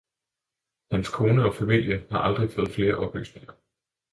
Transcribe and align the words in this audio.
Hans 0.91 1.09
kone 1.09 1.45
og 1.45 1.55
familie 1.55 2.07
har 2.11 2.19
aldrig 2.19 2.51
fået 2.51 2.71
flere 2.71 2.95
oplysninger. 2.97 3.53